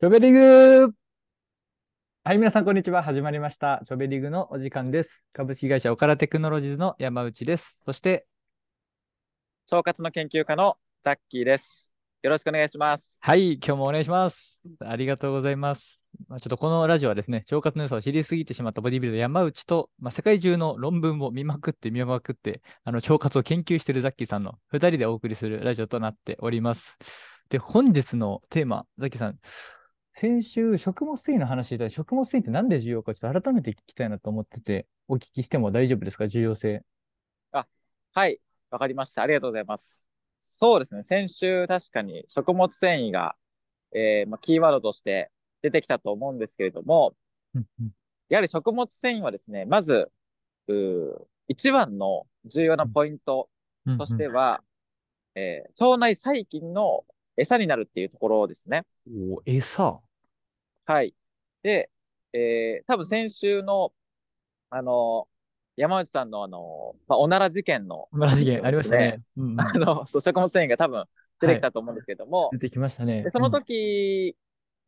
[0.00, 0.92] チョベリグ
[2.22, 3.02] はい、皆さん、こんにちは。
[3.02, 3.82] 始まりました。
[3.84, 5.24] チョベリグのお時間です。
[5.32, 7.76] 株式会社オカラテクノロジーズの山内です。
[7.84, 8.24] そして、
[9.72, 11.92] 腸活の研究家のザッキーです。
[12.22, 13.18] よろしくお願いします。
[13.20, 14.62] はい、今日もお願いします。
[14.78, 16.00] ありがとうございます。
[16.28, 26.96] まあ、ちょっとこのラジオはですね、腸活の良さを知りすぎてしまったボディビルダー山内と、まあ、世界中の論文を見まくって見まくって、あの腸活を研究しているザッキーさんの2人でお送りするラジオとなっております。
[27.48, 29.38] で、本日のテーマ、ザッキーさん、
[30.20, 36.82] 先週、食物繊維の話で、食物繊維ってなんで重要か、ちょっと改めて聞きたいなと思ってて、お聞きしても大丈夫ですか、重要性。
[37.52, 37.68] あ、
[38.14, 39.22] はい、わかりました。
[39.22, 40.08] ありがとうございます。
[40.40, 43.36] そうですね、先週、確かに食物繊維が、
[43.94, 45.30] えーまあ、キーワードとして
[45.62, 47.14] 出てきたと思うんですけれども、
[48.28, 50.10] やはり食物繊維はですね、まず、
[50.66, 53.48] う一番の重要なポイント
[53.96, 54.64] としては、
[55.36, 57.04] えー、腸内細菌の
[57.36, 58.82] 餌になるっていうところですね。
[59.06, 60.00] お餌
[60.88, 61.14] はい。
[61.62, 61.90] で、
[62.32, 63.92] えー、多分先週の、
[64.70, 65.28] あの、
[65.76, 69.20] 山内さんのあの、まあ、おなら事件の、おなら事件ありましたね。
[69.36, 71.04] うんうん、あの、そう、食物繊維が多分
[71.42, 73.22] 出てきたと思うんですけども、はい、出てきましたね。
[73.22, 74.34] でその時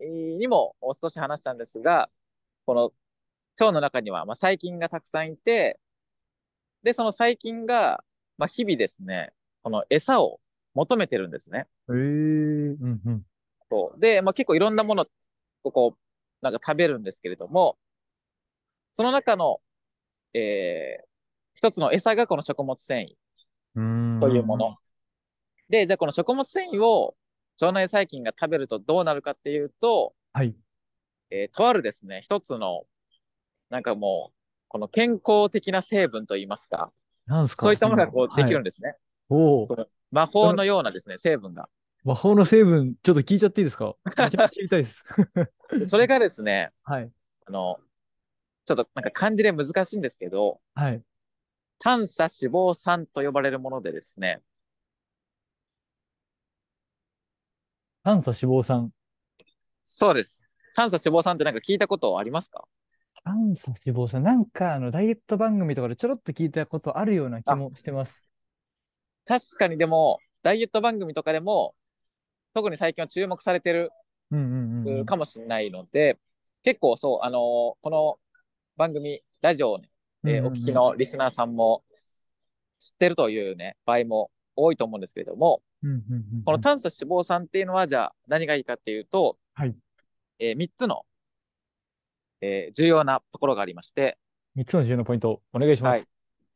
[0.00, 2.08] にも少し話したんですが、
[2.64, 2.92] この
[3.58, 5.78] 腸の中には、まあ、細菌がたくさんいて、
[6.82, 8.02] で、その細菌が、
[8.38, 10.40] まあ、日々ですね、この餌を
[10.72, 11.66] 求めてるんですね。
[11.90, 13.22] へえー、うんうん。
[13.70, 15.06] そうで、まあ、結構いろんなもの
[15.62, 15.98] こう、
[16.42, 17.76] なんか食べるんですけれども、
[18.92, 19.60] その中の、
[20.32, 21.04] えー、
[21.54, 24.74] 一つの餌がこの食物繊維というもの。
[25.68, 27.14] で、じゃあこの食物繊維を
[27.60, 30.54] 腸内細菌が食べるとどうなるかっていうと、はい。
[31.30, 32.84] えー、とあるですね、一つの、
[33.68, 34.34] なんかもう、
[34.68, 36.92] この健康的な成分といいますか、
[37.26, 37.62] なんすか？
[37.64, 38.96] そういったものがこうできるんですね。
[39.28, 39.66] はい、お
[40.10, 41.68] 魔法のようなですね、成分が。
[42.04, 43.94] 魔法の成分、ちょっと聞いちゃっていいですか？
[44.04, 45.04] めちゃめちゃ知りたいです。
[45.86, 47.10] それがですね、はい。
[47.46, 47.78] あの、
[48.64, 51.02] ちょっとなんか漢字で難しいんですけど、はい。
[51.78, 54.40] 短鎖脂肪酸と呼ばれるものでですね。
[58.02, 58.90] 短鎖脂肪酸。
[59.84, 60.48] そうです。
[60.74, 62.64] 短鎖脂肪酸ってなんか聞いたことありますか？
[63.24, 64.22] 短鎖脂肪酸。
[64.22, 68.24] なんかあの、ダイエット番組とかでちょろっと聞いたことあるような気もしてます。
[69.26, 71.74] 確かにでも、ダイエット番組とかでも、
[72.54, 73.90] 特に最近は注目されてる
[75.06, 76.18] かもしれないので、
[76.62, 78.18] 結構そう、あのー、この
[78.76, 79.88] 番組、ラジオをね、
[80.24, 81.82] えー、お聞きのリスナーさんも
[82.78, 85.62] 知ってるというね、場合も多いと思うんですけれども、
[86.44, 89.74] この短鎖脂肪酸っていうのは、じゃあ何がいいかっていうと、はい。
[90.38, 91.04] えー、3つの、
[92.40, 94.18] えー、重要なところがありまして、
[94.56, 95.96] 3つの重要なポイント、お願いします。
[95.96, 96.06] はい、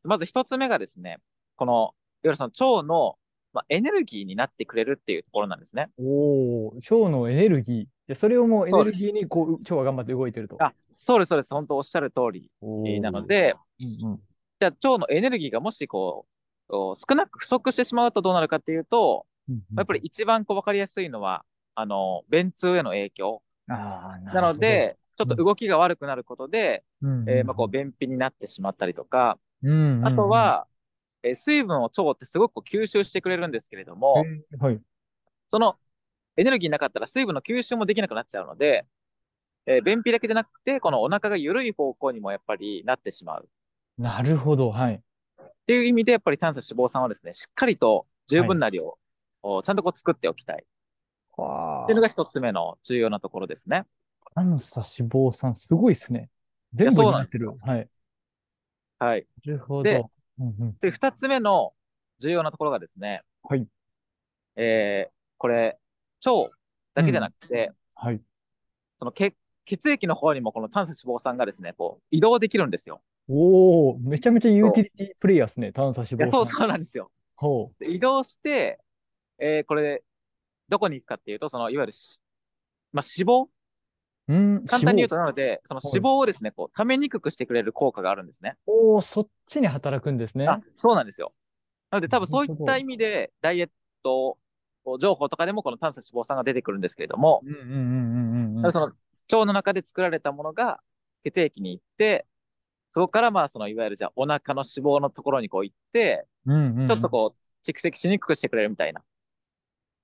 [0.03, 1.19] まず1つ目がですね、
[1.55, 1.91] この、いわ
[2.23, 3.17] ゆるその腸の
[3.55, 5.89] まあ、エネルギーになってくれるっていうところなんですね。
[5.97, 7.85] おお、腸のエネルギー。
[8.07, 10.57] でそれをもうエネルギーにこう腸が頑張って動いてると。
[10.61, 11.53] あ、そうです、そうです。
[11.53, 12.51] 本当おっしゃる通り
[12.99, 14.19] なので、うんうん、
[14.59, 16.25] じゃあ腸のエネルギーがもしこ
[16.69, 21.45] う、少なく不足してしまうとどうなるかっていうと、うんうん、やっぱり一番こう分かりやすいのは、
[21.75, 23.41] あの、便通への影響。
[23.69, 30.67] あなので、ちょっと動きが悪くなることで、うん、えー、まあ、こう便秘になってしまったりとか、うんうんうん、あとは、
[31.25, 34.23] えー、水分を腸ってすごく吸収してくれるんですけれども、
[34.59, 34.79] はい、
[35.49, 35.75] その
[36.37, 38.85] エネルギーなかったら水分の吸収もできなくなっちゃうので、
[39.65, 43.49] えー、便秘だけじゃなくて、このお腹が緩い方向にもやっぱりなってしまう。
[43.97, 44.95] なるほど、はい。
[44.95, 45.01] っ
[45.65, 48.97] ていう意味で、やっぱり炭素脂肪酸はですね、しっかりと十分な量
[49.41, 50.63] を、ちゃんとこう作っておきたい。
[51.37, 53.85] はっていうのが一つ目の重要なところですね。
[54.35, 56.29] 炭素脂肪酸、すごいですね。
[56.73, 57.49] 全部になってる。
[57.49, 57.89] はい。
[58.99, 59.27] はい。
[59.45, 59.83] なるほど。
[59.83, 60.03] で、
[60.79, 61.73] で、二つ目の
[62.19, 63.67] 重要なところがですね、はい。
[64.55, 65.77] えー、これ、
[66.25, 66.51] 腸
[66.93, 68.21] だけじゃなくて、うん、はい。
[68.97, 69.35] その血
[69.65, 73.01] 血液の方にもこの炭素脂肪酸がですね、こう、移動できるんですよ。
[73.27, 76.31] おお、めちゃめちゃユーティリティプレイヤーですね、炭素脂肪酸。
[76.31, 77.11] そうそうなんですよ。
[77.35, 77.85] ほう。
[77.85, 78.79] 移動して、
[79.39, 80.03] えー、これ、
[80.69, 81.93] どこに行くかっていうと、その、いわゆる
[82.93, 83.47] まあ、脂肪
[84.27, 88.55] うん簡単に言うと、なので、その脂肪をですね、こう、溜めにくくしてくれる効果があるんですね。
[88.65, 90.45] おお、そっちに働くんですね。
[90.47, 91.33] あ、そうなんですよ。
[91.91, 93.69] なので、多分そういった意味で、ダイエッ
[94.03, 94.37] ト
[94.99, 97.45] 情報とかでもこの炭素脂肪酸が出てくるんですけれども、
[98.71, 98.85] その
[99.31, 100.81] 腸の中で作られたものが
[101.23, 102.25] 血液に行って、
[102.89, 106.27] そこからまあそのいわゆるじゃあお腹の脂肪のところにこう行って、
[106.85, 109.03] ちょっとこう蓄積しにくくしてくれるみたいな。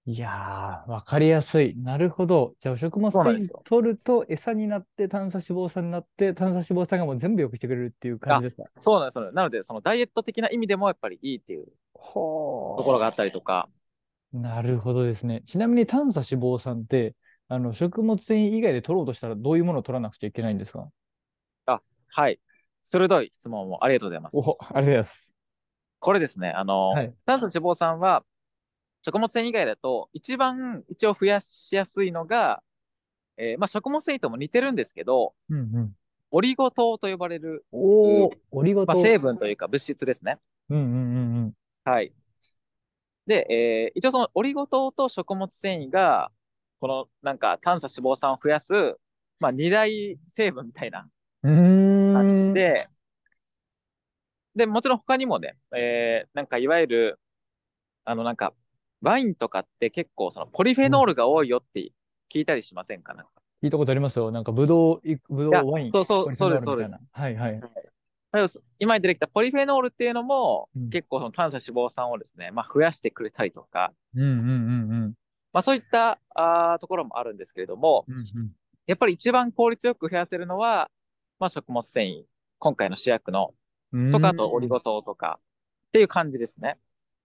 [0.08, 1.76] いやー、わかりやすい。
[1.76, 2.56] なるほど。
[2.60, 8.64] じゃあ、食物繊維取ると餌になって、短鎖脂肪酸になって、短鎖脂肪酸がもう全部良くしてくれるっていう感じですか？
[8.76, 9.32] そうなんです。
[9.32, 11.72] なので、そのダイエット的な意味でもやっぱりいいっていうと
[12.04, 13.70] ころがあったりとか。
[14.34, 15.44] なるほどですね。
[15.46, 17.16] ちなみに短鎖脂肪酸って、
[17.48, 20.90] あの、食物繊維以外で取ろうとしたらどういうものを取らなくちゃいけないんですか？
[21.68, 22.40] あ、はい。
[22.82, 24.38] 鋭い質問をありがとうございます。
[24.38, 25.34] お、ありがとうございます。
[26.00, 28.24] これですね、あの、はい炭素脂肪酸は、
[29.04, 32.64] 食物繊維以外だと、一番一応増やしやすいのが、
[33.38, 35.96] えーまあ、食物繊維とも似てるんですけど、うんうん。
[36.32, 39.02] オリゴ糖と呼ばれる、オリゴまあ、糖。
[39.04, 40.40] 成分というか物質ですね。
[40.70, 41.54] うんうんうんうん。
[41.84, 42.14] はい。
[43.28, 46.32] で、えー一応そのオリゴ糖と食物繊維が、
[46.80, 48.74] このなんか炭素脂肪酸を増やす、
[49.40, 51.08] まあ、二大成分みたいな
[52.12, 52.30] 感ん。
[52.30, 52.88] じで、
[54.56, 57.20] で、もちろん他にもね、えーなんかいわゆる、
[58.06, 58.54] あのなんか、
[59.02, 61.92] ワインとかって結構そのポリフェノールが多いよって
[62.34, 63.14] 聞いたりしませんか？
[63.14, 63.32] なんか
[63.64, 64.32] 聞いたことありますよ。
[64.32, 65.92] なんか、ぶどうい、ぶどいやうワイン。
[65.92, 67.62] そうそうポリフェノールそうですみたいなはいはい。
[68.80, 74.46] 今出てきたポリフェノールっていうのも、うん結構その炭素脂肪酸をですね、まあ増やしてくれたりとか、うんうんうんう
[75.08, 75.14] ん。
[75.54, 78.26] まあそういったあーところもあるんですけれども、うんうん
[78.88, 80.90] やっぱり一番効率よく増やせるのは、
[81.40, 82.24] まあ食物繊維、
[82.58, 83.54] 今回の主役の、
[84.12, 85.40] とか、あとオリゴ糖とか、
[85.88, 86.78] っていう感じですね。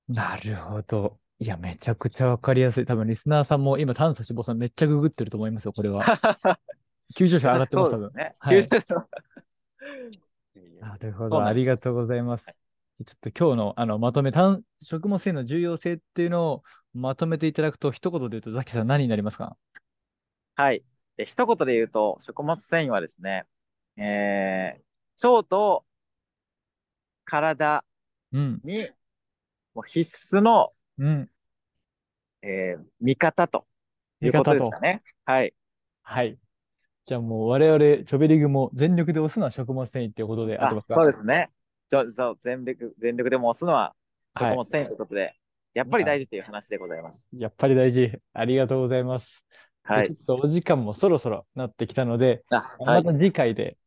[0.06, 1.17] なるほど。
[1.38, 2.86] いや、めちゃくちゃわかりやすい。
[2.86, 6.02] 多分、リスナーさんも今、炭素脂肪酸めっちゃググってると思いますよ、これは。
[7.14, 8.10] 急上昇上がってます、多分。
[8.14, 8.34] ね。
[8.38, 8.68] はい
[10.80, 11.44] なるほど。
[11.44, 12.46] ありがとうございます。
[12.46, 16.62] ちょっと今日のあのまとめ、炭食物繊維の重要性っていうのを
[16.94, 19.56] まとめていただくと、一言で言うと、ザキさん何になりますか？
[20.54, 20.82] はい。
[21.18, 23.44] で一言で言うと、食物繊維はですね、
[23.96, 25.84] えー、腸と
[27.24, 27.84] 体
[28.32, 28.60] うん。
[28.64, 28.88] に
[29.74, 31.31] もう必須の、うん。
[32.43, 33.66] えー味方と
[34.20, 34.81] いう味方とことですか。
[34.81, 35.02] ね。
[35.25, 35.54] はい。
[36.02, 36.38] はい。
[37.06, 41.50] じゃあもう我々、チョベリグも全力で押すのは食物繊維っていうことで合ってあますかそうですね。
[41.88, 43.94] ちょそう全力、全力でも押すのは
[44.34, 45.34] 食はい物繊維ということで、
[45.75, 47.31] やっぱり大事という話でございます。
[47.32, 48.12] やっぱり大事。
[48.32, 49.42] ありがとうございます。
[49.84, 50.19] はいでち。
[50.31, 53.04] ょっとお時間もそろそろなってきたので、あ、はい。
[53.04, 53.78] また次回で、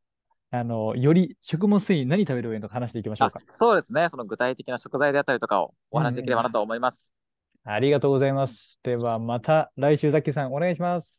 [0.51, 3.39] あの、より食物繊維何食べればいいのか話していきましょうあか。
[3.51, 4.09] そうですね。
[4.09, 7.13] その具体的な食材であったりとかをお話しできればなと思います。
[7.63, 8.79] ありがとうございます。
[8.83, 11.18] ではまた来週ザッキーさんお願いします。